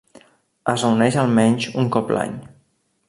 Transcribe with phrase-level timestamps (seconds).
[0.71, 2.35] Es reuneix almenys un cop l'any.